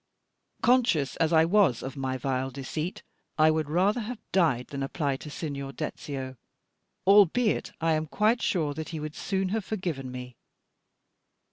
[0.63, 3.03] Conscious as I was of my vile deceit,
[3.37, 6.37] I would rather have died than apply to Signor Dezio,
[7.05, 10.37] albeit I am quite sure that he would soon have forgiven me.